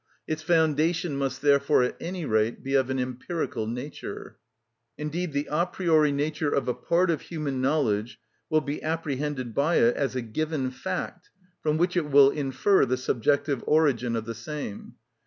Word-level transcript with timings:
Its 0.25 0.41
foundation 0.41 1.15
must 1.15 1.43
therefore, 1.43 1.83
at 1.83 1.95
any 2.01 2.25
rate, 2.25 2.63
be 2.63 2.73
of 2.73 2.89
an 2.89 2.97
empirical 2.97 3.67
nature. 3.67 4.35
Indeed 4.97 5.31
the 5.31 5.47
a 5.51 5.67
priori 5.67 6.11
nature 6.11 6.49
of 6.49 6.67
a 6.67 6.73
part 6.73 7.11
of 7.11 7.21
human 7.21 7.61
knowledge 7.61 8.17
will 8.49 8.61
be 8.61 8.81
apprehended 8.81 9.53
by 9.53 9.75
it 9.75 9.95
as 9.95 10.15
a 10.15 10.23
given 10.23 10.71
fact, 10.71 11.29
from 11.61 11.77
which 11.77 11.95
it 11.95 12.09
will 12.09 12.31
infer 12.31 12.83
the 12.83 12.97
subjective 12.97 13.63
origin 13.67 14.15
of 14.15 14.25
the 14.25 14.33
same. 14.33 14.95